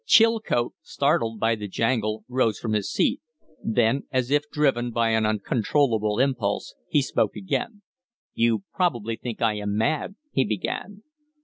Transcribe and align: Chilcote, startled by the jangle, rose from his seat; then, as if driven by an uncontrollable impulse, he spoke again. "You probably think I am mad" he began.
Chilcote, 0.07 0.73
startled 0.81 1.39
by 1.39 1.53
the 1.53 1.67
jangle, 1.67 2.25
rose 2.27 2.57
from 2.57 2.73
his 2.73 2.91
seat; 2.91 3.21
then, 3.63 4.07
as 4.11 4.31
if 4.31 4.49
driven 4.49 4.89
by 4.89 5.09
an 5.09 5.27
uncontrollable 5.27 6.17
impulse, 6.17 6.73
he 6.89 7.03
spoke 7.03 7.35
again. 7.35 7.83
"You 8.33 8.63
probably 8.73 9.15
think 9.15 9.43
I 9.43 9.57
am 9.59 9.77
mad" 9.77 10.15
he 10.33 10.43
began. 10.43 11.03